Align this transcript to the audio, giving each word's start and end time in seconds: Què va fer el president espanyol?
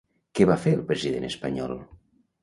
Què 0.37 0.45
va 0.51 0.55
fer 0.61 0.71
el 0.77 0.79
president 0.91 1.27
espanyol? 1.27 1.75